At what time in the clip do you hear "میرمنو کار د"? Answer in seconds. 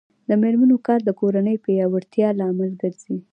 0.41-1.09